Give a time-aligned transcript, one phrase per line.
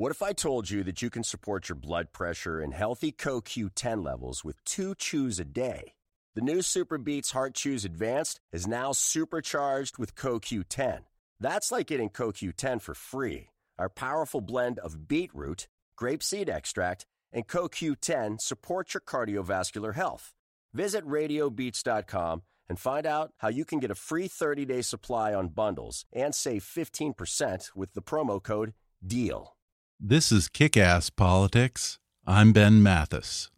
[0.00, 4.02] What if I told you that you can support your blood pressure and healthy CoQ10
[4.02, 5.92] levels with two chews a day?
[6.34, 11.00] The new SuperBeets Heart Chews Advanced is now supercharged with CoQ10.
[11.38, 13.50] That's like getting CoQ10 for free.
[13.78, 15.68] Our powerful blend of beetroot,
[16.00, 20.32] grapeseed extract, and CoQ10 supports your cardiovascular health.
[20.72, 22.40] Visit radiobeats.com
[22.70, 26.34] and find out how you can get a free 30 day supply on bundles and
[26.34, 28.72] save 15% with the promo code
[29.06, 29.56] DEAL.
[30.02, 31.98] This is Kick Ass Politics.
[32.26, 33.50] I'm Ben Mathis.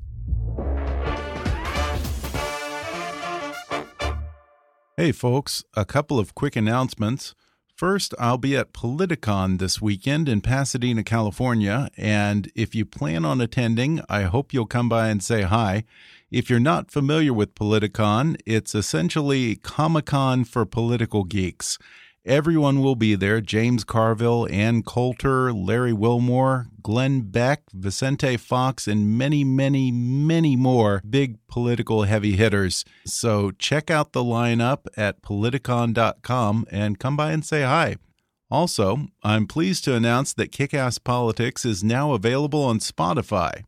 [4.97, 7.37] Hey, folks, a couple of quick announcements.
[7.77, 13.41] First, I'll be at Politicon this weekend in Pasadena, California, and if you plan on
[13.41, 15.85] attending, I hope you'll come by and say hi.
[16.33, 21.79] If you're not familiar with Politicon, it's essentially Comic Con for political geeks.
[22.25, 29.19] Everyone will be there James Carville, Ann Coulter, Larry Wilmore, Glenn Beck, Vicente Fox, and
[29.19, 32.85] many, many, many more big political heavy hitters.
[33.05, 37.97] So check out the lineup at politicon.com and come by and say hi.
[38.49, 43.65] Also, I'm pleased to announce that Kickass Politics is now available on Spotify.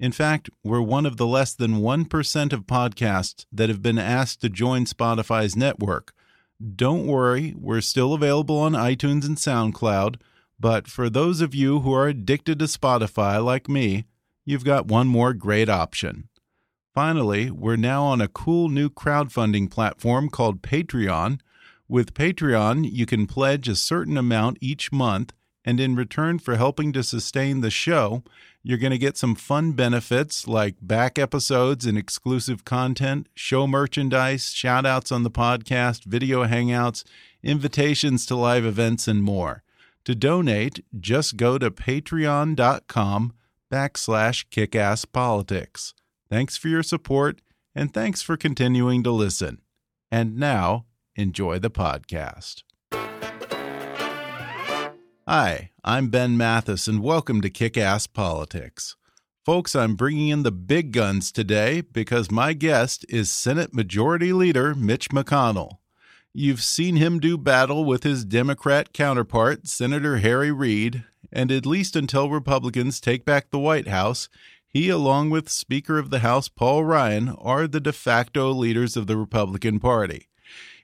[0.00, 4.40] In fact, we're one of the less than 1% of podcasts that have been asked
[4.40, 6.12] to join Spotify's network.
[6.64, 10.16] Don't worry, we're still available on iTunes and SoundCloud,
[10.58, 14.06] but for those of you who are addicted to Spotify like me,
[14.46, 16.28] you've got one more great option.
[16.94, 21.40] Finally, we're now on a cool new crowdfunding platform called Patreon.
[21.86, 26.92] With Patreon, you can pledge a certain amount each month, and in return for helping
[26.92, 28.22] to sustain the show,
[28.62, 34.52] you're going to get some fun benefits like back episodes and exclusive content, show merchandise,
[34.52, 37.04] shout outs on the podcast, video hangouts,
[37.42, 39.62] invitations to live events, and more.
[40.04, 43.32] To donate, just go to patreon.com
[43.72, 45.94] backslash kickasspolitics.
[46.30, 47.40] Thanks for your support,
[47.74, 49.60] and thanks for continuing to listen.
[50.10, 50.86] And now,
[51.16, 52.62] enjoy the podcast.
[55.26, 58.94] Hi, I'm Ben Mathis, and welcome to Kick Ass Politics.
[59.42, 64.74] Folks, I'm bringing in the big guns today because my guest is Senate Majority Leader
[64.74, 65.78] Mitch McConnell.
[66.34, 71.96] You've seen him do battle with his Democrat counterpart, Senator Harry Reid, and at least
[71.96, 74.28] until Republicans take back the White House,
[74.68, 79.06] he, along with Speaker of the House Paul Ryan, are the de facto leaders of
[79.06, 80.28] the Republican Party.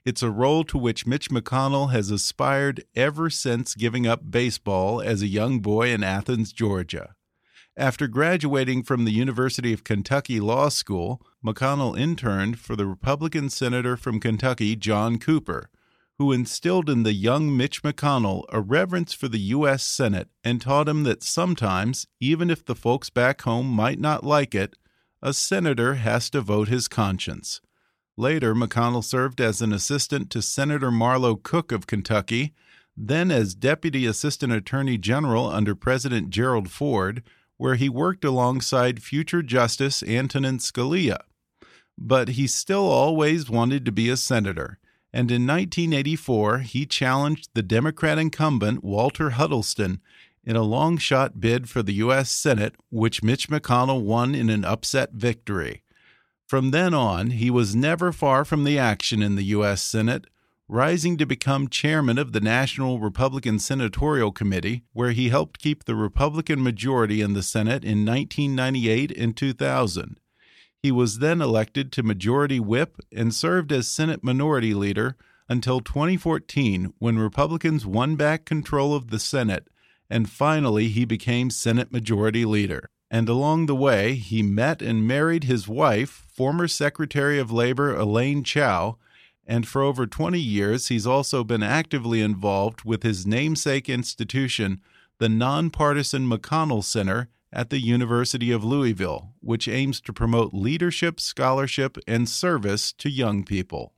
[0.03, 5.21] It's a role to which Mitch McConnell has aspired ever since giving up baseball as
[5.21, 7.13] a young boy in Athens, Georgia.
[7.77, 13.95] After graduating from the University of Kentucky Law School, McConnell interned for the Republican Senator
[13.95, 15.69] from Kentucky, John Cooper,
[16.17, 19.83] who instilled in the young Mitch McConnell a reverence for the U.S.
[19.83, 24.55] Senate and taught him that sometimes, even if the folks back home might not like
[24.55, 24.75] it,
[25.21, 27.61] a senator has to vote his conscience.
[28.21, 32.53] Later, McConnell served as an assistant to Senator Marlow Cook of Kentucky,
[32.95, 37.23] then as Deputy Assistant Attorney General under President Gerald Ford,
[37.57, 41.21] where he worked alongside future Justice Antonin Scalia.
[41.97, 44.77] But he still always wanted to be a senator,
[45.11, 49.99] and in 1984 he challenged the Democrat incumbent Walter Huddleston
[50.43, 52.29] in a long shot bid for the U.S.
[52.29, 55.81] Senate, which Mitch McConnell won in an upset victory.
[56.51, 59.81] From then on, he was never far from the action in the U.S.
[59.81, 60.27] Senate,
[60.67, 65.95] rising to become chairman of the National Republican Senatorial Committee, where he helped keep the
[65.95, 70.19] Republican majority in the Senate in 1998 and 2000.
[70.77, 75.15] He was then elected to Majority Whip and served as Senate Minority Leader
[75.47, 79.69] until 2014 when Republicans won back control of the Senate,
[80.09, 85.43] and finally he became Senate Majority Leader and along the way, he met and married
[85.43, 88.97] his wife, former Secretary of Labor Elaine Chao,
[89.45, 94.79] and for over 20 years, he's also been actively involved with his namesake institution,
[95.17, 101.97] the nonpartisan McConnell Center at the University of Louisville, which aims to promote leadership, scholarship,
[102.07, 103.93] and service to young people.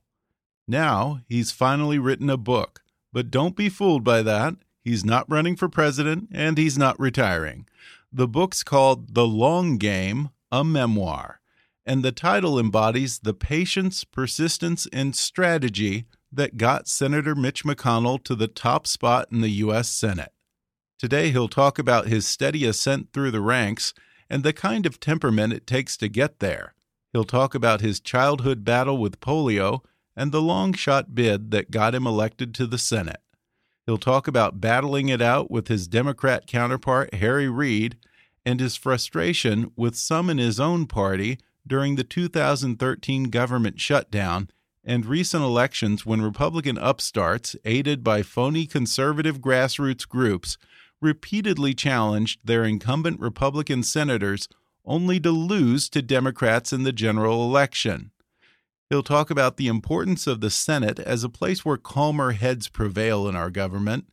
[0.66, 2.82] Now, he's finally written a book,
[3.12, 4.56] But don't be fooled by that.
[4.82, 7.66] He's not running for president and he's not retiring.
[8.16, 11.40] The book's called The Long Game, a memoir,
[11.84, 18.36] and the title embodies the patience, persistence, and strategy that got Senator Mitch McConnell to
[18.36, 19.88] the top spot in the U.S.
[19.88, 20.32] Senate.
[20.96, 23.92] Today, he'll talk about his steady ascent through the ranks
[24.30, 26.76] and the kind of temperament it takes to get there.
[27.12, 29.80] He'll talk about his childhood battle with polio
[30.14, 33.23] and the long shot bid that got him elected to the Senate.
[33.86, 37.96] He'll talk about battling it out with his Democrat counterpart, Harry Reid,
[38.44, 44.48] and his frustration with some in his own party during the 2013 government shutdown
[44.84, 50.58] and recent elections when Republican upstarts, aided by phony conservative grassroots groups,
[51.00, 54.48] repeatedly challenged their incumbent Republican senators
[54.84, 58.10] only to lose to Democrats in the general election.
[58.90, 63.26] He'll talk about the importance of the Senate as a place where calmer heads prevail
[63.28, 64.06] in our government.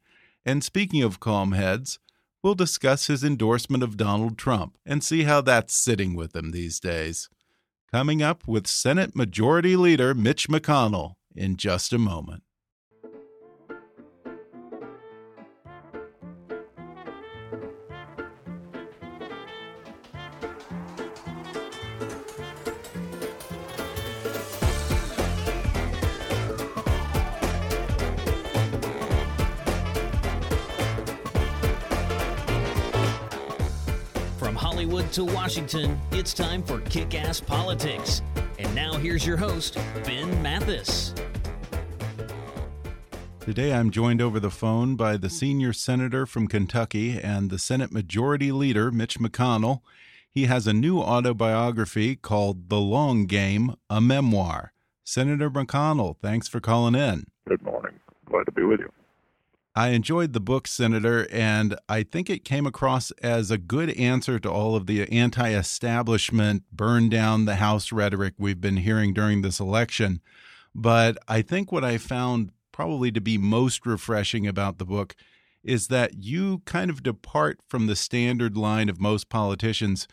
[0.46, 2.00] And speaking of calm heads,
[2.42, 6.80] we'll discuss his endorsement of Donald Trump and see how that's sitting with him these
[6.80, 7.30] days.
[7.92, 12.44] Coming up with Senate Majority Leader Mitch McConnell in just a moment.
[34.56, 38.22] Hollywood to Washington, it's time for Kick Ass Politics.
[38.60, 41.14] And now here's your host, Ben Mathis.
[43.40, 47.92] Today I'm joined over the phone by the senior senator from Kentucky and the Senate
[47.92, 49.82] Majority Leader, Mitch McConnell.
[50.30, 54.74] He has a new autobiography called The Long Game, a memoir.
[55.04, 57.26] Senator McConnell, thanks for calling in.
[57.48, 58.00] Good morning.
[58.26, 58.92] Glad to be with you.
[59.74, 64.38] I enjoyed the book, Senator, and I think it came across as a good answer
[64.38, 69.42] to all of the anti establishment, burn down the House rhetoric we've been hearing during
[69.42, 70.20] this election.
[70.76, 75.16] But I think what I found probably to be most refreshing about the book
[75.64, 80.06] is that you kind of depart from the standard line of most politicians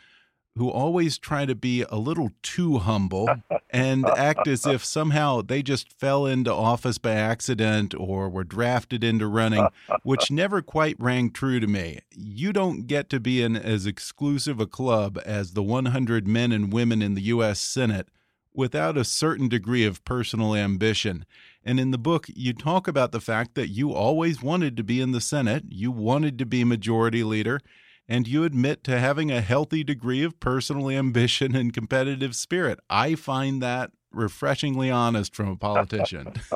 [0.58, 3.28] who always try to be a little too humble
[3.70, 9.02] and act as if somehow they just fell into office by accident or were drafted
[9.02, 9.66] into running,
[10.02, 12.00] which never quite rang true to me.
[12.10, 16.72] You don't get to be in as exclusive a club as the 100 men and
[16.72, 17.60] women in the U.S.
[17.60, 18.08] Senate
[18.52, 21.24] without a certain degree of personal ambition.
[21.64, 25.00] And in the book, you talk about the fact that you always wanted to be
[25.00, 27.60] in the Senate, you wanted to be majority leader
[28.08, 32.80] and you admit to having a healthy degree of personal ambition and competitive spirit.
[32.88, 36.32] I find that refreshingly honest from a politician.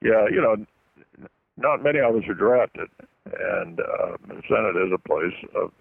[0.00, 0.56] yeah, you know,
[1.56, 2.88] not many of us are drafted,
[3.24, 5.72] and uh, the Senate is a place of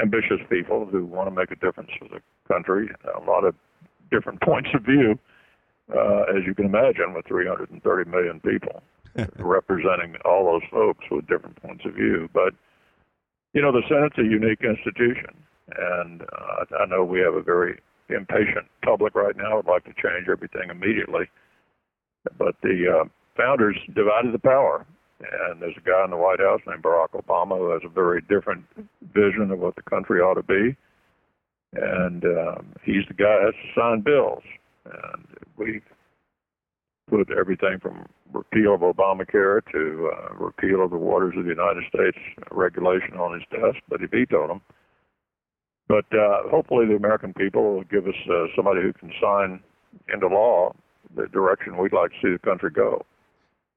[0.00, 2.20] ambitious people who want to make a difference for the
[2.52, 2.88] country.
[3.16, 3.54] A lot of
[4.10, 5.18] different points of view,
[5.96, 8.82] uh, as you can imagine, with 330 million people
[9.38, 12.28] representing all those folks with different points of view.
[12.32, 12.54] But
[13.52, 15.34] you know, the Senate's a unique institution,
[15.76, 19.56] and uh, I know we have a very impatient public right now.
[19.56, 21.28] Would like to change everything immediately,
[22.38, 24.86] but the uh, founders divided the power,
[25.20, 28.22] and there's a guy in the White House named Barack Obama who has a very
[28.22, 28.64] different
[29.14, 30.76] vision of what the country ought to be,
[31.74, 34.42] and um, he's the guy that has to sign bills,
[34.84, 35.26] and
[35.56, 35.80] we
[37.12, 41.84] put everything from repeal of Obamacare to uh, repeal of the Waters of the United
[41.88, 42.16] States
[42.50, 44.62] regulation on his desk, but he vetoed them.
[45.88, 49.60] But uh, hopefully, the American people will give us uh, somebody who can sign
[50.12, 50.72] into law
[51.14, 53.04] the direction we'd like to see the country go.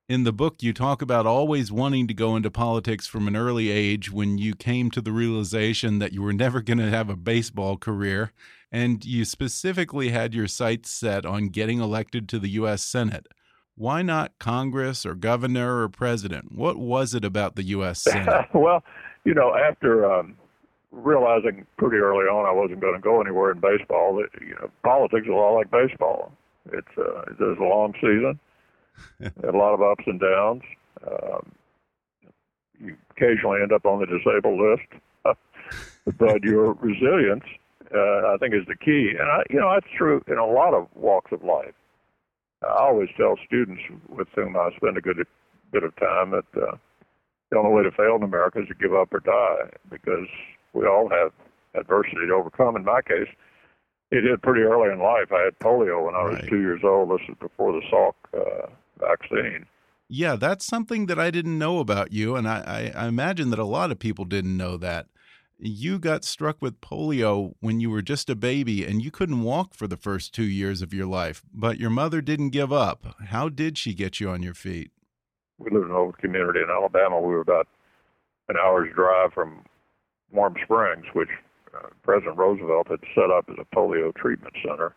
[0.08, 3.72] In the book, you talk about always wanting to go into politics from an early
[3.72, 7.16] age when you came to the realization that you were never going to have a
[7.16, 8.32] baseball career.
[8.72, 12.84] And you specifically had your sights set on getting elected to the U.S.
[12.84, 13.26] Senate.
[13.74, 16.52] Why not Congress or governor or president?
[16.52, 18.04] What was it about the U.S.
[18.04, 18.46] Senate?
[18.54, 18.84] well,
[19.24, 20.36] you know, after um,
[20.92, 24.70] realizing pretty early on I wasn't going to go anywhere in baseball, that you know,
[24.84, 26.32] politics is a lot like baseball.
[26.72, 28.40] It's uh, there's a long season
[29.22, 30.62] a lot of ups and downs.
[31.06, 31.52] Um,
[32.80, 35.38] you occasionally end up on the disabled list,
[36.18, 37.46] but your resilience,
[37.94, 39.14] uh, I think, is the key.
[39.18, 41.74] And I, you know, that's true in a lot of walks of life.
[42.64, 45.26] I always tell students with whom I spend a good
[45.72, 46.76] bit of time that uh,
[47.52, 50.28] the only way to fail in America is to give up or die, because
[50.74, 51.32] we all have
[51.74, 52.76] adversity to overcome.
[52.76, 53.28] In my case,
[54.12, 55.32] it did pretty early in life.
[55.32, 56.50] I had polio when I was right.
[56.50, 57.10] two years old.
[57.12, 59.66] This is before the Salk uh, vaccine.
[60.08, 63.60] Yeah, that's something that I didn't know about you, and I, I, I imagine that
[63.60, 65.08] a lot of people didn't know that.
[65.58, 69.74] You got struck with polio when you were just a baby, and you couldn't walk
[69.74, 71.44] for the first two years of your life.
[71.54, 73.16] But your mother didn't give up.
[73.30, 74.92] How did she get you on your feet?
[75.58, 77.20] We lived in an old community in Alabama.
[77.20, 77.68] We were about
[78.50, 79.64] an hour's drive from
[80.32, 81.30] Warm Springs, which
[81.74, 84.94] uh, President Roosevelt had set up as a polio treatment center.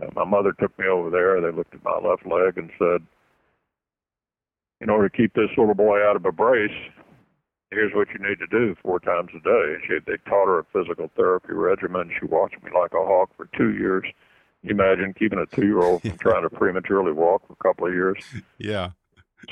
[0.00, 1.40] Uh, my mother took me over there.
[1.40, 3.06] They looked at my left leg and said,
[4.80, 6.70] in order to keep this little boy out of a brace,
[7.70, 9.74] here's what you need to do four times a day.
[9.74, 12.10] And She, they taught her a physical therapy regimen.
[12.18, 14.04] She watched me like a hawk for two years.
[14.62, 18.18] You imagine keeping a two-year-old from trying to prematurely walk for a couple of years.
[18.58, 18.90] Yeah.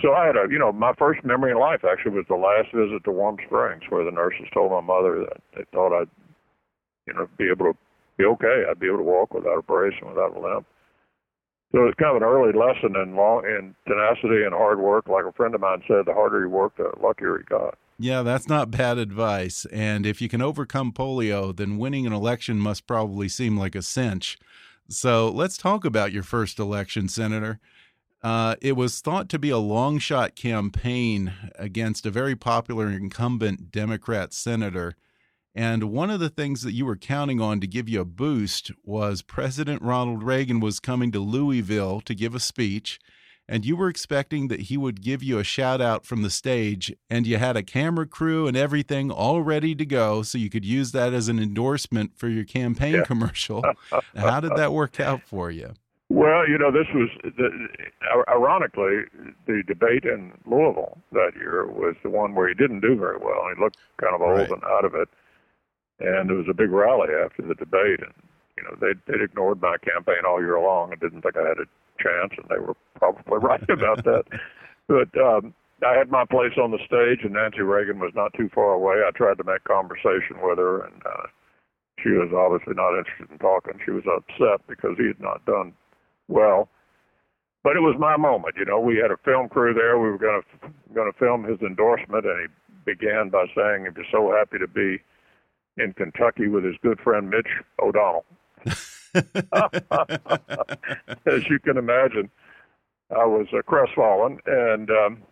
[0.03, 2.73] So I had a, you know, my first memory in life actually was the last
[2.75, 6.09] visit to Warm Springs, where the nurses told my mother that they thought I'd,
[7.07, 7.79] you know, be able to
[8.17, 8.65] be okay.
[8.69, 10.67] I'd be able to walk without a brace and without a limp.
[11.73, 15.09] So it's kind of an early lesson in long in tenacity and hard work.
[15.09, 17.77] Like a friend of mine said, the harder you work, the luckier you got.
[17.99, 19.67] Yeah, that's not bad advice.
[19.73, 23.83] And if you can overcome polio, then winning an election must probably seem like a
[23.83, 24.39] cinch.
[24.89, 27.61] So let's talk about your first election, Senator.
[28.23, 33.71] Uh, it was thought to be a long shot campaign against a very popular incumbent
[33.71, 34.97] Democrat senator.
[35.55, 38.73] And one of the things that you were counting on to give you a boost
[38.83, 42.99] was President Ronald Reagan was coming to Louisville to give a speech.
[43.47, 46.95] And you were expecting that he would give you a shout out from the stage,
[47.11, 50.65] and you had a camera crew and everything all ready to go, so you could
[50.65, 53.05] use that as an endorsement for your campaign yeah.
[53.05, 53.63] commercial.
[54.17, 55.75] How did that work out for you?
[56.09, 57.69] Well, you know, this was the,
[58.29, 59.05] ironically
[59.47, 63.47] the debate in Louisville that year was the one where he didn't do very well.
[63.55, 64.51] He looked kind of old right.
[64.51, 65.09] and out of it
[66.01, 68.15] and there was a big rally after the debate, and
[68.57, 71.59] you know they they'd ignored my campaign all year long and didn't think I had
[71.59, 71.69] a
[72.03, 74.25] chance, and they were probably right about that.
[74.89, 78.49] But um, I had my place on the stage, and Nancy Reagan was not too
[78.55, 79.03] far away.
[79.07, 81.27] I tried to make conversation with her, and uh,
[82.03, 83.81] she was obviously not interested in talking.
[83.85, 85.73] She was upset because he had not done
[86.29, 86.69] well.
[87.63, 88.79] But it was my moment, you know.
[88.79, 89.99] We had a film crew there.
[89.99, 92.49] We were going to going to film his endorsement, and he
[92.85, 95.01] began by saying, "If you're so happy to be."
[95.77, 97.49] In Kentucky with his good friend Mitch
[97.81, 98.25] O'Donnell.
[101.27, 102.31] As you can imagine,
[103.11, 105.23] I was uh, crestfallen, and um,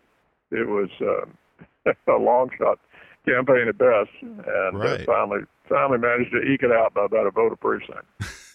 [0.50, 2.78] it was uh, a long shot
[3.26, 5.00] campaign at best, and right.
[5.00, 8.04] uh, finally finally managed to eke it out by about a vote of precinct.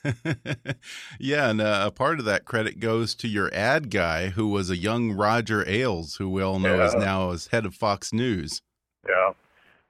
[1.20, 4.70] yeah, and uh, a part of that credit goes to your ad guy, who was
[4.70, 6.86] a young Roger Ailes, who we all know yeah.
[6.86, 8.62] is now as head of Fox News.
[9.08, 9.32] Yeah,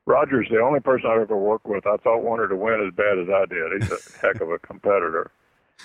[0.07, 1.85] Roger's the only person I've ever worked with.
[1.85, 3.81] I thought wanted to win as bad as I did.
[3.81, 5.29] He's a heck of a competitor.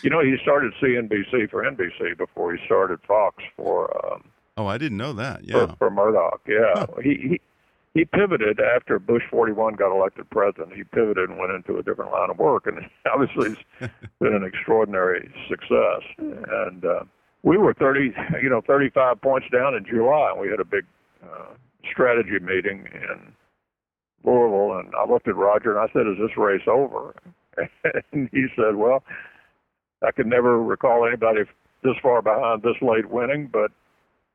[0.02, 3.90] You know, he started CNBC for NBC before he started Fox for.
[4.06, 5.44] Um, oh, I didn't know that.
[5.44, 6.40] Yeah, for, for Murdoch.
[6.46, 6.86] Yeah, huh.
[7.02, 7.40] he, he
[7.94, 10.72] he pivoted after Bush 41 got elected president.
[10.72, 12.78] He pivoted and went into a different line of work, and
[13.12, 16.02] obviously it's been an extraordinary success.
[16.16, 17.04] And uh,
[17.42, 20.84] we were 30, you know, 35 points down in July, and we had a big
[21.24, 21.52] uh,
[21.90, 23.34] strategy meeting in
[24.24, 27.14] Louisville, and I looked at Roger and I said, "Is this race over?"
[28.12, 29.02] and he said, "Well,
[30.06, 31.42] I could never recall anybody
[31.82, 33.70] this far behind this late winning, but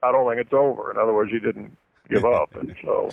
[0.04, 1.76] I don't think it's over." In other words, he didn't
[2.10, 3.10] give up, and so.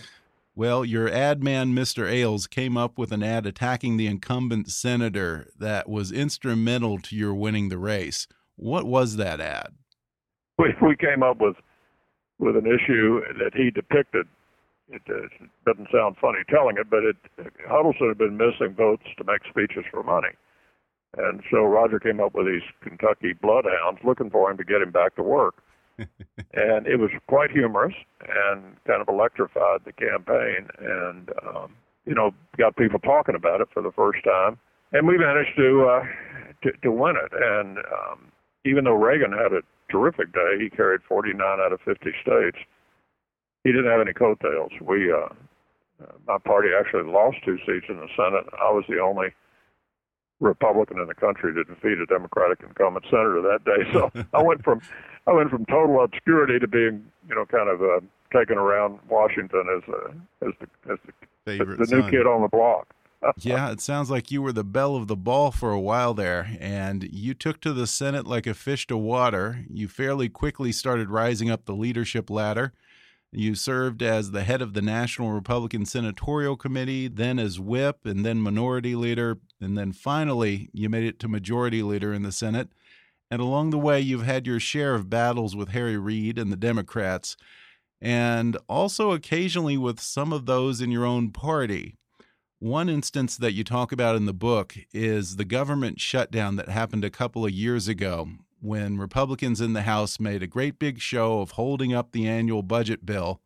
[0.57, 2.09] Well, your ad man, Mr.
[2.09, 7.35] Ailes, came up with an ad attacking the incumbent senator that was instrumental to your
[7.35, 8.29] winning the race.
[8.55, 9.69] What was that ad?
[10.57, 11.57] We, we came up with
[12.39, 14.29] with an issue that he depicted
[14.89, 15.29] it, uh,
[15.67, 17.17] doesn't sound funny telling it, but it
[17.69, 20.35] Huddleston had been missing votes to make speeches for money.
[21.17, 24.91] And so Roger came up with these Kentucky bloodhounds looking for him to get him
[24.91, 25.63] back to work.
[25.99, 31.73] and it was quite humorous and kind of electrified the campaign and um,
[32.05, 34.59] you know got people talking about it for the first time
[34.91, 36.03] and we managed to uh,
[36.65, 38.33] to, to win it and um,
[38.65, 42.59] even though Reagan had a terrific day he carried 49 out of 50 states
[43.65, 44.71] he didn't have any coattails.
[44.81, 45.29] We, uh,
[46.03, 48.45] uh, my party actually lost two seats in the Senate.
[48.61, 49.29] I was the only
[50.41, 53.91] Republican in the country to defeat a Democratic incumbent senator that day.
[53.93, 54.81] So I went from,
[55.27, 58.01] I went from total obscurity to being, you know, kind of uh,
[58.37, 62.49] taken around Washington as a, as the, as the, the, the new kid on the
[62.49, 62.89] block.
[63.39, 66.57] yeah, it sounds like you were the belle of the ball for a while there,
[66.61, 69.65] and you took to the Senate like a fish to water.
[69.71, 72.73] You fairly quickly started rising up the leadership ladder.
[73.37, 78.25] You served as the head of the National Republican Senatorial Committee, then as whip, and
[78.25, 82.69] then minority leader, and then finally you made it to majority leader in the Senate.
[83.33, 86.57] And along the way, you've had your share of battles with Harry Reid and the
[86.57, 87.37] Democrats,
[88.01, 91.97] and also occasionally with some of those in your own party.
[92.61, 97.05] One instance that you talk about in the book is the government shutdown that happened
[97.05, 98.29] a couple of years ago
[98.65, 102.63] when Republicans in the House made a great big show of holding up the annual
[102.63, 103.43] budget bill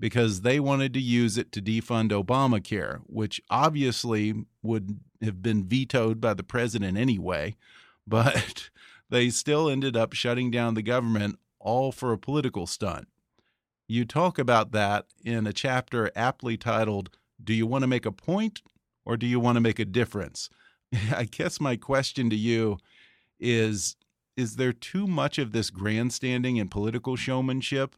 [0.00, 6.22] because they wanted to use it to defund Obamacare, which obviously would have been vetoed
[6.22, 7.54] by the president anyway.
[8.04, 8.70] But
[9.10, 13.06] they still ended up shutting down the government, all for a political stunt.
[13.86, 17.10] You talk about that in a chapter aptly titled,
[17.44, 18.62] Do You Want to Make a Point
[19.04, 20.50] or Do You Want to Make a Difference?
[21.14, 22.78] I guess my question to you
[23.38, 23.94] is
[24.36, 27.96] Is there too much of this grandstanding and political showmanship,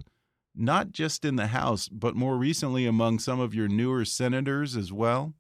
[0.54, 4.92] not just in the House, but more recently among some of your newer senators as
[4.92, 5.34] well?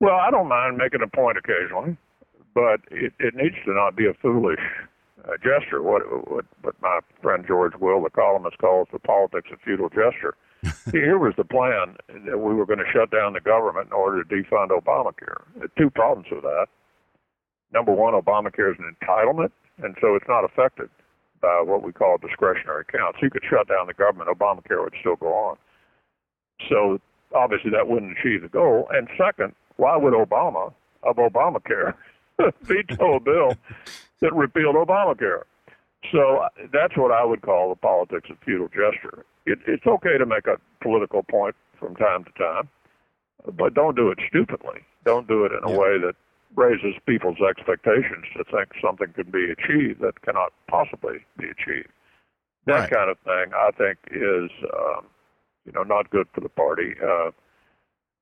[0.00, 1.96] Well, I don't mind making a point occasionally
[2.54, 4.60] but it, it needs to not be a foolish
[5.24, 5.82] uh, gesture.
[5.82, 10.34] What, what what my friend George Will, the columnist, calls the politics of futile gesture.
[10.92, 11.96] Here was the plan
[12.26, 15.40] that we were going to shut down the government in order to defund Obamacare.
[15.78, 16.66] Two problems with that.
[17.72, 20.90] Number one, Obamacare is an entitlement, and so it's not affected
[21.40, 23.18] by what we call discretionary accounts.
[23.22, 25.56] You could shut down the government, Obamacare would still go on.
[26.68, 27.00] So
[27.34, 28.88] obviously that wouldn't achieve the goal.
[28.90, 30.72] And second, why would Obama
[31.02, 31.94] of Obamacare
[32.62, 33.54] veto a bill
[34.20, 35.42] that repealed Obamacare.
[36.12, 39.24] So that's what I would call the politics of futile gesture.
[39.46, 42.68] It, it's okay to make a political point from time to time,
[43.56, 44.80] but don't do it stupidly.
[45.04, 46.14] Don't do it in a way that
[46.56, 51.88] raises people's expectations to think something can be achieved that cannot possibly be achieved.
[52.66, 52.90] That right.
[52.90, 55.06] kind of thing, I think, is um,
[55.64, 56.94] you know not good for the party.
[57.02, 57.30] Uh,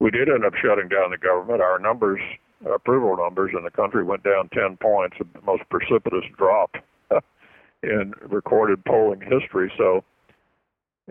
[0.01, 1.61] we did end up shutting down the government.
[1.61, 2.21] Our numbers
[2.67, 6.77] approval numbers in the country went down 10 points, the most precipitous drop
[7.83, 9.73] in recorded polling history.
[9.79, 10.05] So,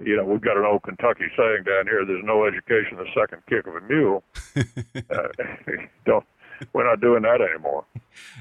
[0.02, 3.42] you know, we've got an old Kentucky saying down here: "There's no education the second
[3.50, 4.24] kick of a mule."
[4.56, 5.28] uh,
[6.06, 6.26] don't.
[6.74, 7.86] We're not doing that anymore.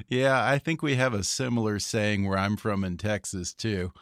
[0.08, 3.92] Yeah, I think we have a similar saying where I'm from in Texas too.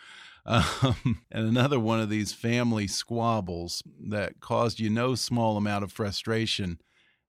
[0.46, 5.92] Um, and another one of these family squabbles that caused you no small amount of
[5.92, 6.78] frustration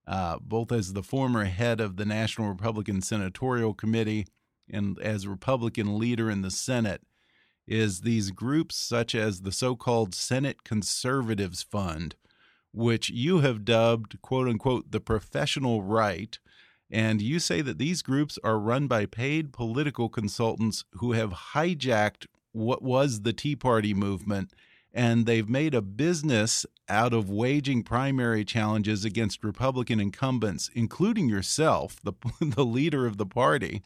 [0.07, 4.27] uh, both as the former head of the National Republican Senatorial Committee
[4.69, 7.01] and as Republican leader in the Senate,
[7.67, 12.15] is these groups such as the so called Senate Conservatives Fund,
[12.71, 16.37] which you have dubbed, quote unquote, the professional right.
[16.89, 22.27] And you say that these groups are run by paid political consultants who have hijacked
[22.51, 24.51] what was the Tea Party movement
[24.95, 31.97] and they've made a business out of waging primary challenges against Republican incumbents, including yourself,
[32.01, 33.83] the, the leader of the party.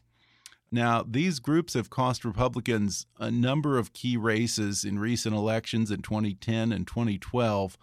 [0.72, 6.04] Now, these groups have cost Republicans a number of key races in recent elections in
[6.04, 7.76] 2010 and 2012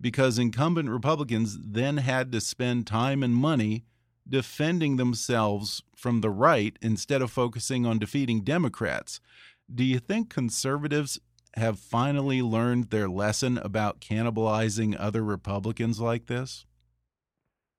[0.00, 3.82] because incumbent Republicans then had to spend time and money
[4.28, 9.20] defending themselves from the right instead of focusing on defeating Democrats.
[9.72, 11.18] Do you think conservatives
[11.54, 16.66] have finally learned their lesson about cannibalizing other Republicans like this?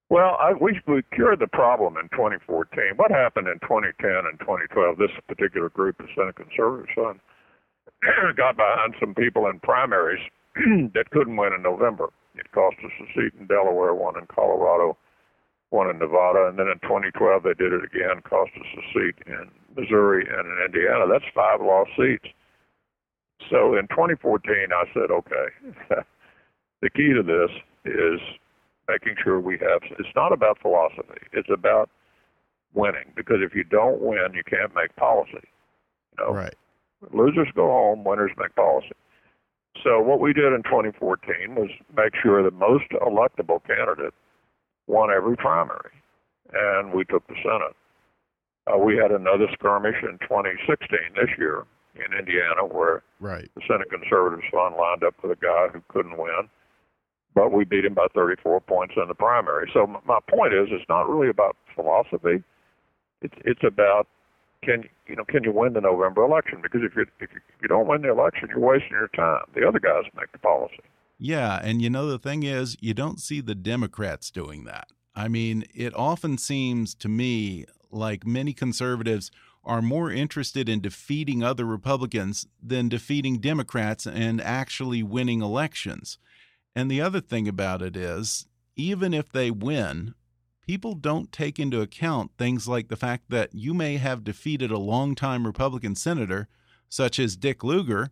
[0.10, 0.74] Well, I, we
[1.14, 2.94] cured the problem in 2014.
[2.96, 4.98] What happened in 2010 and 2012?
[4.98, 7.22] This particular group, the Senate Conservative
[8.36, 10.22] got behind some people in primaries
[10.96, 12.10] that couldn't win in November.
[12.36, 14.98] It cost us a seat in Delaware, one in Colorado,
[15.70, 19.16] one in Nevada, and then in 2012 they did it again, cost us a seat
[19.28, 21.06] in Missouri and in Indiana.
[21.08, 22.26] That's five lost seats.
[23.50, 25.48] So in 2014, I said, okay,
[26.82, 27.52] the key to this
[27.86, 28.20] is
[28.88, 29.82] making sure we have.
[29.98, 31.22] It's not about philosophy.
[31.32, 31.90] It's about
[32.74, 35.46] winning because if you don't win, you can't make policy.
[36.18, 36.34] You know?
[36.34, 36.56] Right.
[37.14, 38.04] Losers go home.
[38.04, 38.96] Winners make policy.
[39.84, 44.14] So what we did in 2014 was make sure that most electable candidate
[44.90, 45.94] won every primary,
[46.52, 47.78] and we took the Senate.
[48.68, 51.64] Uh, we had another skirmish in 2016 this year
[51.96, 53.50] in Indiana where right.
[53.56, 56.50] the Senate Conservatives Fund lined up with a guy who couldn't win,
[57.36, 59.70] but we beat him by 34 points in the primary.
[59.74, 62.44] So my point is, it's not really about philosophy.
[63.22, 64.08] It's it's about
[64.64, 66.60] can you you know can you win the November election?
[66.62, 69.44] Because if you if you, if you don't win the election, you're wasting your time.
[69.56, 70.84] The other guys make the policy.
[71.22, 74.88] Yeah, and you know the thing is, you don't see the Democrats doing that.
[75.14, 79.30] I mean, it often seems to me like many conservatives
[79.66, 86.18] are more interested in defeating other Republicans than defeating Democrats and actually winning elections.
[86.74, 90.14] And the other thing about it is, even if they win,
[90.62, 94.78] people don't take into account things like the fact that you may have defeated a
[94.80, 96.48] longtime Republican senator,
[96.88, 98.12] such as Dick Lugar,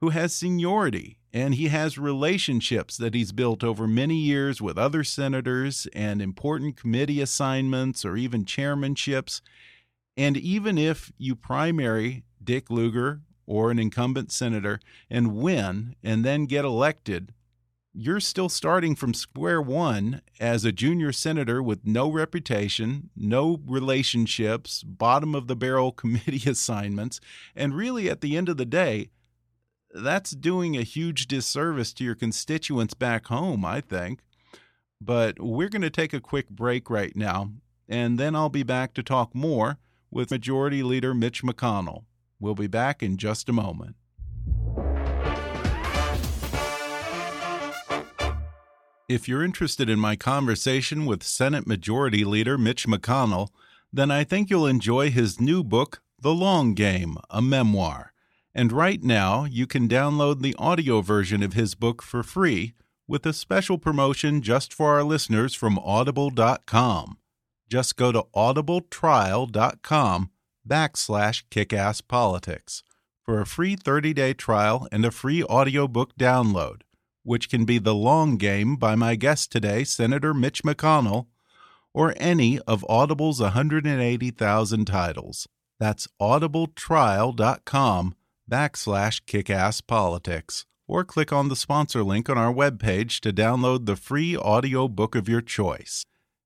[0.00, 5.02] who has seniority and he has relationships that he's built over many years with other
[5.02, 9.40] senators and important committee assignments or even chairmanships.
[10.16, 14.78] And even if you primary Dick Lugar or an incumbent senator
[15.10, 17.34] and win and then get elected,
[17.92, 24.84] you're still starting from square one as a junior senator with no reputation, no relationships,
[24.84, 27.20] bottom of the barrel committee assignments.
[27.56, 29.10] And really, at the end of the day,
[29.94, 34.20] that's doing a huge disservice to your constituents back home, I think.
[35.00, 37.52] But we're going to take a quick break right now,
[37.88, 39.78] and then I'll be back to talk more
[40.10, 42.04] with Majority Leader Mitch McConnell.
[42.40, 43.96] We'll be back in just a moment.
[49.08, 53.48] If you're interested in my conversation with Senate Majority Leader Mitch McConnell,
[53.92, 58.13] then I think you'll enjoy his new book, The Long Game, a memoir.
[58.54, 62.74] And right now, you can download the audio version of his book for free
[63.08, 67.18] with a special promotion just for our listeners from audible.com.
[67.68, 70.30] Just go to audibletrial.com
[70.66, 72.82] backslash kickasspolitics
[73.24, 76.82] for a free 30-day trial and a free audiobook download,
[77.24, 81.26] which can be The Long Game by my guest today, Senator Mitch McConnell,
[81.92, 85.48] or any of Audible's 180,000 titles.
[85.80, 88.14] That's audibletrial.com
[88.50, 94.36] backslash kickasspolitics or click on the sponsor link on our webpage to download the free
[94.36, 96.04] audio book of your choice.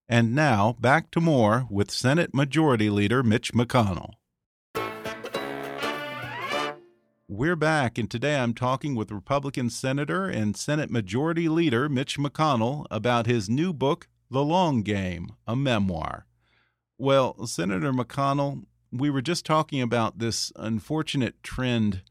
[0.09, 4.13] And now, back to more with Senate Majority Leader Mitch McConnell.
[7.31, 12.87] We're back, and today I'm talking with Republican Senator and Senate Majority Leader Mitch McConnell
[12.91, 16.25] about his new book, The Long Game, a memoir.
[16.97, 22.03] Well, Senator McConnell, we were just talking about this unfortunate trend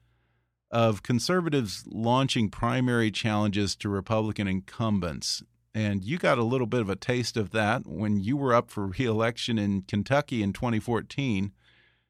[0.70, 5.44] of conservatives launching primary challenges to Republican incumbents.
[5.74, 8.70] And you got a little bit of a taste of that when you were up
[8.72, 11.52] for reelection in Kentucky in 2014.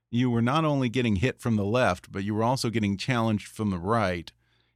[0.10, 3.48] You were not only getting hit from the left, but you were also getting challenged
[3.48, 4.32] from the right.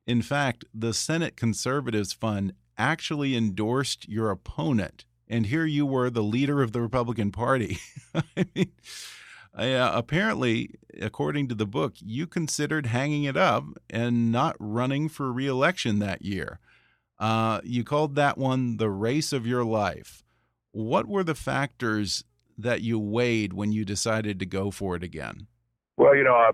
[0.06, 5.06] In fact, the Senate Conservatives Fund actually endorsed your opponent.
[5.28, 7.78] And here you were, the leader of the Republican Party.
[8.14, 8.72] I mean,
[9.58, 15.32] uh, apparently, according to the book, you considered hanging it up and not running for
[15.32, 16.60] reelection that year.
[17.20, 20.24] Uh, you called that one the race of your life.
[20.72, 22.24] What were the factors
[22.58, 25.48] that you weighed when you decided to go for it again?
[25.98, 26.52] Well, you know, I,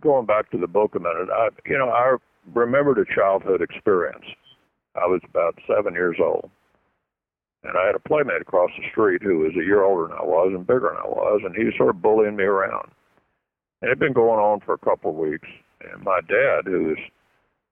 [0.00, 2.16] going back to the book a minute, I, you know, I
[2.54, 4.24] remembered a childhood experience.
[4.96, 6.50] I was about seven years old
[7.68, 10.24] and I had a playmate across the street who was a year older than I
[10.24, 12.90] was and bigger than I was, and he was sort of bullying me around.
[13.82, 15.46] And it had been going on for a couple of weeks.
[15.92, 16.98] And my dad, who was,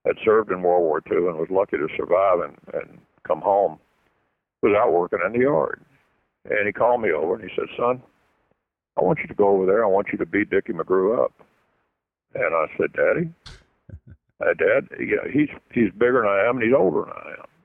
[0.04, 3.78] had served in World War II and was lucky to survive and, and come home,
[4.62, 5.80] was out working in the yard.
[6.44, 8.02] And he called me over and he said, Son,
[8.98, 9.82] I want you to go over there.
[9.82, 11.32] I want you to beat Dickie McGrew up.
[12.34, 13.32] And I said, Daddy,
[14.40, 17.30] uh, Dad, you know, he's he's bigger than I am and he's older than I
[17.40, 17.55] am.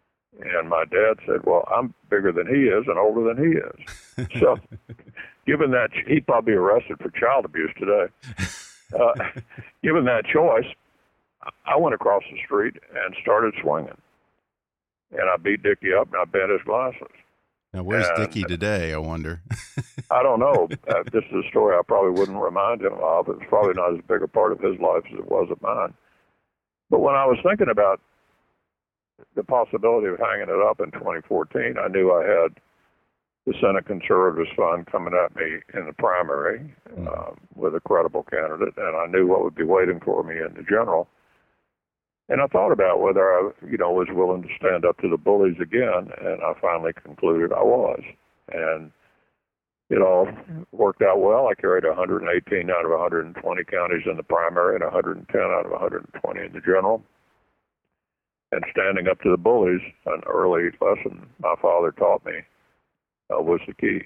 [0.42, 4.28] And my dad said, "Well, I'm bigger than he is and older than he is."
[4.40, 4.58] so,
[5.46, 8.08] given that he'd probably be arrested for child abuse today.
[9.00, 9.14] Uh,
[9.84, 10.66] given that choice,
[11.66, 13.98] I went across the street and started swinging,
[15.12, 17.08] and I beat Dickie up and I bent his glasses.
[17.74, 18.94] Now, where's and, Dickie today?
[18.94, 19.42] I wonder.
[20.10, 20.68] I don't know.
[20.92, 23.30] Uh, this is a story I probably wouldn't remind him of.
[23.30, 25.94] It's probably not as big a part of his life as it was of mine.
[26.90, 28.02] But when I was thinking about
[29.36, 32.60] the possibility of hanging it up in 2014, I knew I had
[33.46, 37.08] the Senate Conservatives Fund coming at me in the primary mm.
[37.08, 40.54] um, with a credible candidate, and I knew what would be waiting for me in
[40.54, 41.08] the general.
[42.30, 45.18] And I thought about whether I, you know, was willing to stand up to the
[45.18, 48.02] bullies again, and I finally concluded I was.
[48.54, 48.92] And
[49.90, 50.28] it all
[50.72, 51.48] worked out well.
[51.48, 56.40] I carried 118 out of 120 counties in the primary and 110 out of 120
[56.40, 57.04] in the general
[58.52, 62.34] and standing up to the bullies, an early lesson my father taught me,
[63.34, 64.02] uh, was the key.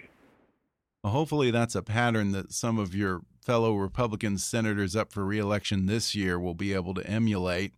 [1.03, 5.86] Well, hopefully, that's a pattern that some of your fellow Republican senators up for reelection
[5.86, 7.73] this year will be able to emulate.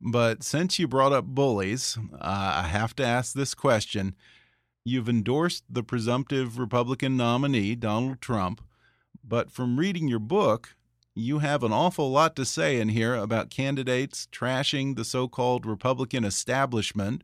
[0.00, 4.16] But since you brought up bullies, uh, I have to ask this question.
[4.84, 8.62] You've endorsed the presumptive Republican nominee, Donald Trump,
[9.22, 10.74] but from reading your book,
[11.14, 15.66] you have an awful lot to say in here about candidates trashing the so called
[15.66, 17.22] Republican establishment,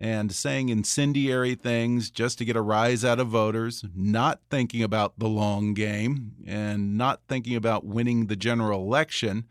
[0.00, 5.18] and saying incendiary things just to get a rise out of voters, not thinking about
[5.18, 9.44] the long game and not thinking about winning the general election.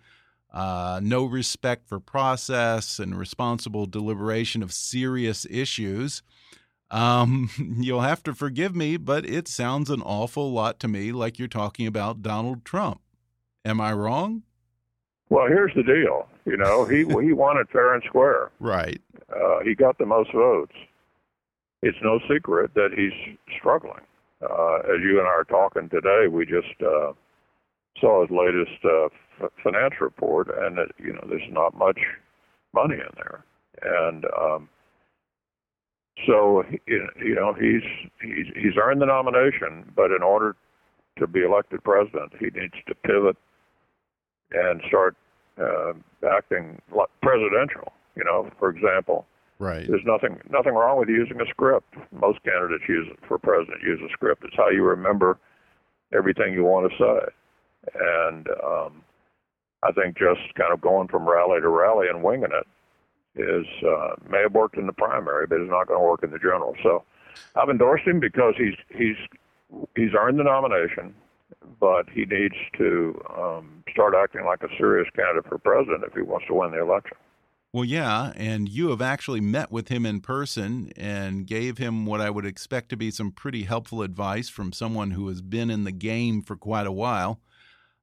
[0.54, 6.23] Uh, no respect for process and responsible deliberation of serious issues.
[6.89, 11.38] Um, you'll have to forgive me, but it sounds an awful lot to me like
[11.38, 13.02] you're talking about Donald Trump.
[13.65, 14.43] Am I wrong?
[15.30, 16.28] Well, here's the deal.
[16.46, 18.52] You know, he he it fair and square.
[18.60, 19.02] Right.
[19.30, 20.76] Uh, he got the most votes.
[21.82, 24.04] It's no secret that he's struggling.
[24.41, 27.13] Uh, as you and I are talking today, we just uh,
[28.00, 29.06] saw his latest uh,
[29.43, 32.00] f- finance report, and it, you know, there's not much
[32.74, 33.43] money in there,
[33.82, 34.70] and um,
[36.26, 37.84] so you know he's
[38.22, 40.56] he's he's earned the nomination, but in order
[41.17, 43.38] to be elected president, he needs to pivot
[44.51, 45.15] and start
[45.60, 45.93] uh,
[46.29, 46.81] acting
[47.21, 47.91] presidential.
[48.15, 49.25] You know, for example,
[49.60, 49.88] right.
[49.88, 51.93] There's nothing nothing wrong with using a script.
[52.12, 54.43] Most candidates use it for president use a script.
[54.43, 55.38] It's how you remember
[56.13, 59.03] everything you want to say, and um,
[59.83, 62.67] I think just kind of going from rally to rally and winging it
[63.39, 66.31] is uh, may have worked in the primary, but it's not going to work in
[66.31, 66.75] the general.
[66.81, 67.03] So
[67.55, 69.17] I've endorsed him because he's he's
[69.95, 71.13] he's earned the nomination
[71.80, 76.21] but he needs to um, start acting like a serious candidate for president if he
[76.21, 77.17] wants to win the election.
[77.73, 82.21] Well, yeah, and you have actually met with him in person and gave him what
[82.21, 85.84] I would expect to be some pretty helpful advice from someone who has been in
[85.84, 87.41] the game for quite a while.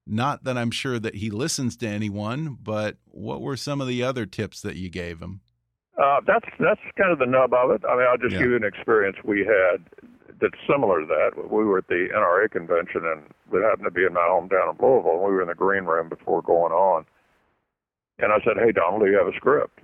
[0.06, 4.02] Not that I'm sure that he listens to anyone, but what were some of the
[4.02, 5.40] other tips that you gave him?
[5.96, 7.82] Uh, that's that's kind of the nub of it.
[7.88, 8.40] I mean, I'll just yeah.
[8.40, 9.82] give you an experience we had
[10.40, 11.50] that's similar to that.
[11.50, 14.80] We were at the NRA convention, and it happened to be in my hometown of
[14.80, 15.12] Louisville.
[15.12, 17.06] And we were in the green room before going on,
[18.18, 19.80] and I said, "Hey, Donald, do you have a script?"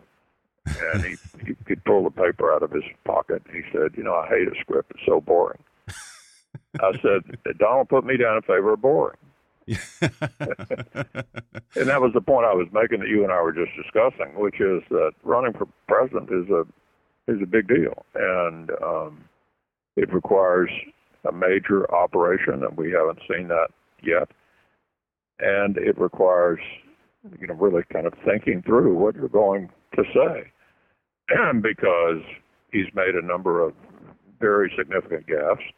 [0.67, 3.43] And he he, he pulled the paper out of his pocket.
[3.47, 4.93] And he said, "You know, I hate a script.
[4.95, 5.63] It's so boring."
[6.81, 9.17] I said, "Donald, put me down in favor of boring."
[9.71, 10.11] and
[11.87, 14.61] that was the point I was making that you and I were just discussing, which
[14.61, 16.67] is that running for president is a
[17.31, 19.25] is a big deal, and um,
[20.01, 20.71] it requires
[21.29, 23.69] a major operation, and we haven't seen that
[24.03, 24.31] yet.
[25.41, 26.61] And it requires,
[27.39, 30.51] you know, really kind of thinking through what you're going to say,
[31.63, 32.23] because
[32.73, 33.75] he's made a number of
[34.41, 35.69] very significant gaffes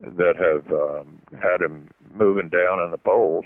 [0.00, 3.44] that have um, had him moving down in the polls.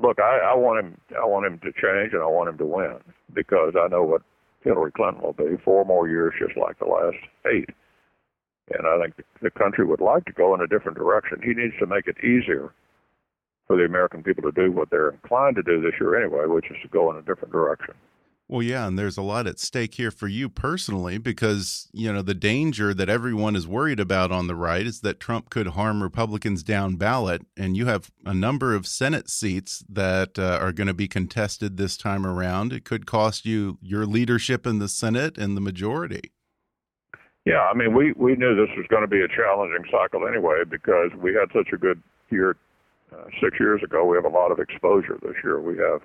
[0.00, 1.00] Look, I, I want him.
[1.20, 2.98] I want him to change, and I want him to win
[3.32, 4.22] because I know what
[4.62, 5.56] Hillary Clinton will be.
[5.64, 7.16] Four more years, just like the last
[7.52, 7.70] eight
[8.70, 11.40] and I think the country would like to go in a different direction.
[11.42, 12.72] He needs to make it easier
[13.66, 16.70] for the American people to do what they're inclined to do this year anyway, which
[16.70, 17.94] is to go in a different direction.
[18.46, 22.20] Well, yeah, and there's a lot at stake here for you personally because, you know,
[22.20, 26.02] the danger that everyone is worried about on the right is that Trump could harm
[26.02, 27.46] Republicans down ballot.
[27.56, 31.78] And you have a number of Senate seats that uh, are going to be contested
[31.78, 32.74] this time around.
[32.74, 36.32] It could cost you your leadership in the Senate and the majority.
[37.44, 40.64] Yeah, I mean, we we knew this was going to be a challenging cycle anyway
[40.68, 42.56] because we had such a good year
[43.12, 44.04] uh, six years ago.
[44.04, 45.60] We have a lot of exposure this year.
[45.60, 46.00] We have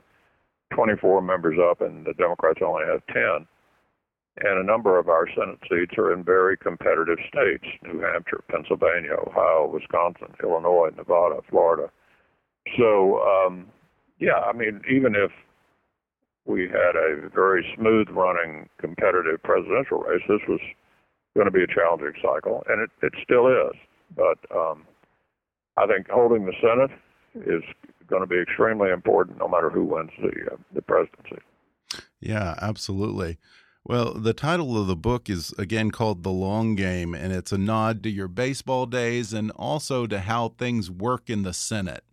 [0.75, 3.47] 24 members up, and the Democrats only have 10.
[4.41, 9.15] And a number of our Senate seats are in very competitive states: New Hampshire, Pennsylvania,
[9.25, 11.89] Ohio, Wisconsin, Illinois, Nevada, Florida.
[12.78, 13.67] So, um,
[14.19, 15.32] yeah, I mean, even if
[16.45, 20.60] we had a very smooth running competitive presidential race, this was
[21.35, 23.75] going to be a challenging cycle, and it, it still is.
[24.15, 24.85] But um,
[25.77, 26.91] I think holding the Senate
[27.35, 27.63] is
[28.07, 31.41] going to be extremely important, no matter who wins the uh, the presidency.
[32.19, 33.37] Yeah, absolutely.
[33.85, 37.57] Well, the title of the book is again called The Long Game, and it's a
[37.57, 42.03] nod to your baseball days and also to how things work in the Senate.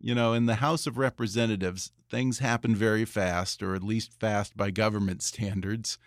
[0.00, 4.56] You know, in the House of Representatives, things happen very fast, or at least fast
[4.56, 5.98] by government standards.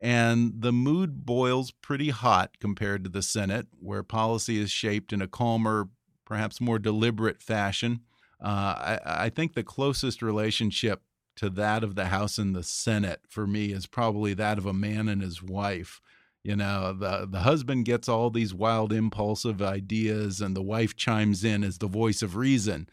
[0.00, 5.22] And the mood boils pretty hot compared to the Senate, where policy is shaped in
[5.22, 5.88] a calmer,
[6.24, 8.00] perhaps more deliberate fashion.
[8.40, 11.00] Uh, I, I, think the closest relationship
[11.36, 14.74] to that of the House and the Senate for me is probably that of a
[14.74, 16.02] man and his wife.
[16.44, 21.42] You know, the the husband gets all these wild, impulsive ideas, and the wife chimes
[21.42, 22.88] in as the voice of reason.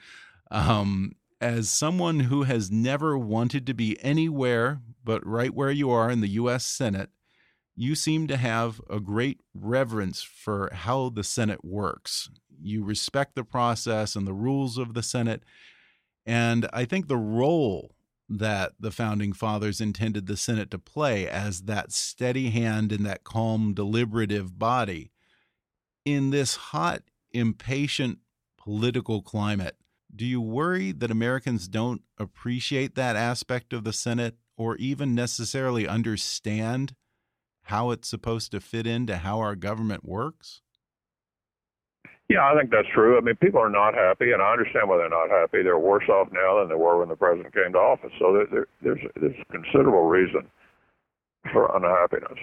[0.49, 6.10] Um, as someone who has never wanted to be anywhere but right where you are
[6.10, 6.63] in the U.S.
[6.63, 7.10] Senate,
[7.75, 12.29] you seem to have a great reverence for how the Senate works.
[12.62, 15.43] You respect the process and the rules of the Senate.
[16.25, 17.93] And I think the role
[18.29, 23.25] that the founding fathers intended the Senate to play as that steady hand and that
[23.25, 25.12] calm, deliberative body.
[26.06, 27.03] In this hot,
[27.34, 28.19] impatient
[28.58, 29.75] political climate,
[30.15, 35.88] do you worry that Americans don't appreciate that aspect of the Senate or even necessarily
[35.88, 36.95] understand
[37.63, 40.62] how it's supposed to fit into how our government works?
[42.30, 43.17] Yeah, I think that's true.
[43.17, 45.62] I mean, people are not happy, and I understand why they're not happy.
[45.62, 48.12] They're worse off now than they were when the president came to office.
[48.17, 50.47] So there, there, there's there's considerable reason
[51.52, 52.39] for unhappiness.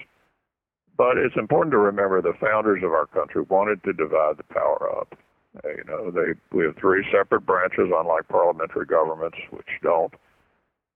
[0.97, 4.89] But it's important to remember the founders of our country wanted to divide the power
[4.99, 5.17] up.
[5.63, 10.13] You know, they we have three separate branches, unlike parliamentary governments, which don't.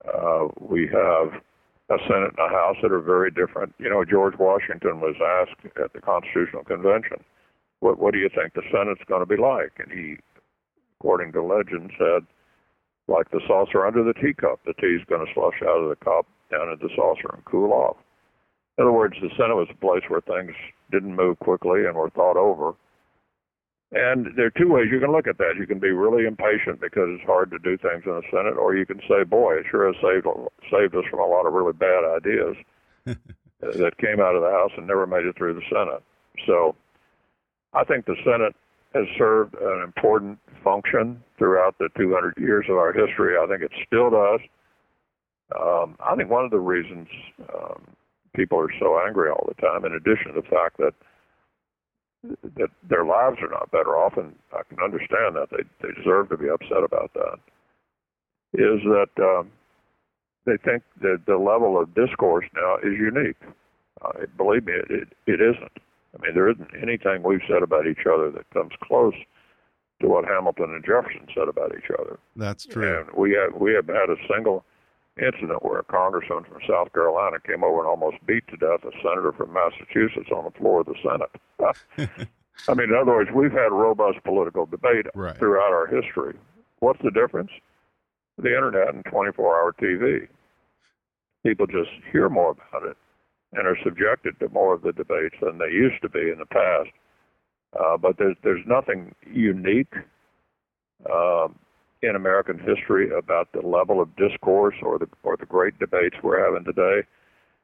[0.08, 1.42] Uh, we have
[1.90, 3.76] a Senate and a House that are very different.
[3.80, 7.24] You know, George Washington was asked at the Constitutional Convention,
[7.82, 10.18] "What what do you think the Senate's going to be like?" And he,
[11.00, 12.26] according to legend, said,
[13.08, 14.62] "Like the saucer under the teacup.
[14.64, 17.74] The tea's going to slush out of the cup down into the saucer and cool
[17.74, 17.98] off."
[18.78, 20.56] In other words, the Senate was a place where things
[20.92, 22.76] didn't move quickly and were thought over
[23.92, 25.56] and there are two ways you can look at that.
[25.58, 28.76] You can be really impatient because it's hard to do things in the Senate, or
[28.76, 30.28] you can say, "Boy, it sure has saved
[30.72, 32.56] saved us from a lot of really bad ideas
[33.06, 36.04] that came out of the House and never made it through the Senate."
[36.46, 36.76] So,
[37.74, 38.56] I think the Senate
[38.94, 43.38] has served an important function throughout the 200 years of our history.
[43.38, 44.40] I think it still does.
[45.60, 47.08] Um, I think one of the reasons
[47.54, 47.84] um,
[48.34, 50.94] people are so angry all the time, in addition to the fact that
[52.58, 56.30] that their lives are not better off, and I can understand that they they deserve
[56.30, 57.40] to be upset about that.
[58.54, 59.52] Is that um,
[60.46, 63.42] they think that the level of discourse now is unique.
[64.02, 65.78] Uh, believe me, it, it it isn't.
[66.16, 69.16] I mean, there isn't anything we've said about each other that comes close
[70.02, 72.20] to what Hamilton and Jefferson said about each other.
[72.36, 73.00] That's true.
[73.00, 74.64] And we have we have had a single
[75.18, 78.92] incident where a congressman from South Carolina came over and almost beat to death a
[79.02, 81.32] senator from Massachusetts on the floor of the Senate.
[82.68, 85.38] I mean, in other words, we've had robust political debate right.
[85.38, 86.36] throughout our history.
[86.80, 87.52] What's the difference?
[88.38, 90.28] The internet and 24 hour TV.
[91.46, 92.98] People just hear more about it
[93.54, 96.46] and are subjected to more of the debates than they used to be in the
[96.46, 96.90] past.
[97.80, 99.94] Uh, but there's, there's nothing unique
[101.12, 101.56] um,
[102.02, 106.44] in American history about the level of discourse or the or the great debates we're
[106.44, 107.08] having today.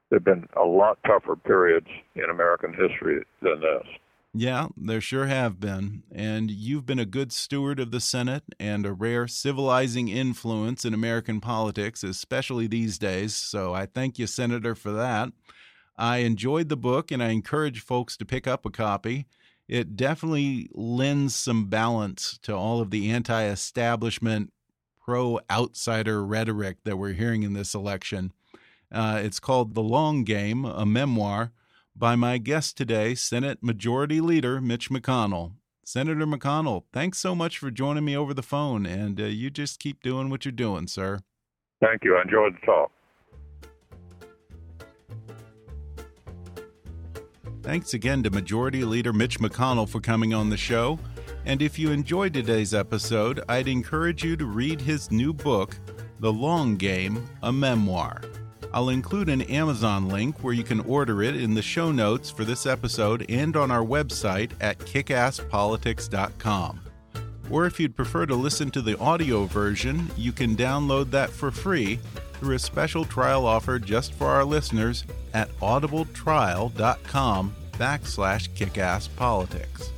[0.10, 3.88] There've been a lot tougher periods in American history than this.
[4.34, 6.04] Yeah, there sure have been.
[6.12, 10.94] And you've been a good steward of the Senate and a rare civilizing influence in
[10.94, 13.36] American politics, especially these days.
[13.36, 15.34] So I thank you, Senator, for that.
[15.98, 19.28] I enjoyed the book and I encourage folks to pick up a copy
[19.72, 24.52] it definitely lends some balance to all of the anti establishment,
[25.02, 28.34] pro outsider rhetoric that we're hearing in this election.
[28.92, 31.54] Uh, it's called The Long Game, a memoir
[31.96, 35.54] by my guest today, Senate Majority Leader Mitch McConnell.
[35.86, 39.80] Senator McConnell, thanks so much for joining me over the phone, and uh, you just
[39.80, 41.20] keep doing what you're doing, sir.
[41.80, 42.18] Thank you.
[42.18, 42.92] I enjoyed the talk.
[47.72, 51.00] Thanks again to Majority Leader Mitch McConnell for coming on the show.
[51.46, 55.78] And if you enjoyed today's episode, I'd encourage you to read his new book,
[56.20, 58.24] The Long Game, a Memoir.
[58.74, 62.44] I'll include an Amazon link where you can order it in the show notes for
[62.44, 66.82] this episode and on our website at kickasspolitics.com.
[67.50, 71.52] Or if you'd prefer to listen to the audio version, you can download that for
[71.52, 72.02] free
[72.34, 79.90] through a special trial offer just for our listeners at audibletrial.com backslash kickasspolitics.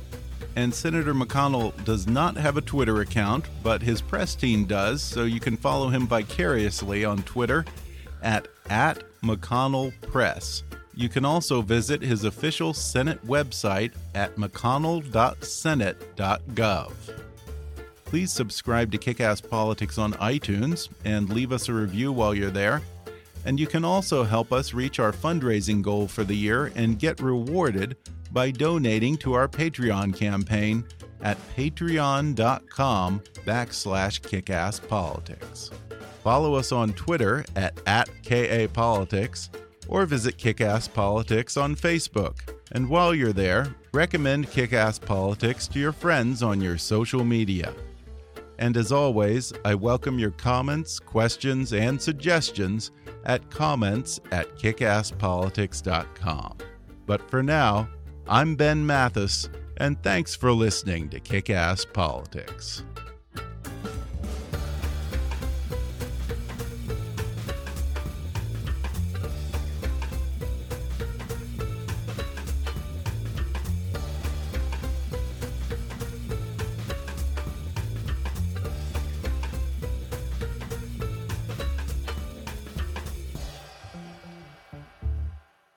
[0.56, 5.24] And Senator McConnell does not have a Twitter account, but his press team does, so
[5.24, 7.66] you can follow him vicariously on Twitter
[8.22, 10.62] at, at McConnell Press.
[10.94, 16.92] You can also visit his official Senate website at mcconnell.senate.gov
[18.14, 22.80] please subscribe to Kickass Politics on iTunes and leave us a review while you're there.
[23.44, 27.20] And you can also help us reach our fundraising goal for the year and get
[27.20, 27.96] rewarded
[28.32, 30.84] by donating to our Patreon campaign
[31.22, 35.70] at patreon.com backslash kickasspolitics.
[36.22, 39.50] Follow us on Twitter at, at KAPolitics
[39.88, 42.36] or visit Kickass Politics on Facebook.
[42.72, 47.74] And while you're there, recommend Kickass Politics to your friends on your social media.
[48.58, 52.92] And as always, I welcome your comments, questions, and suggestions
[53.24, 56.58] at comments at kickasspolitics.com.
[57.06, 57.88] But for now,
[58.28, 62.84] I'm Ben Mathis, and thanks for listening to Kick Ass Politics.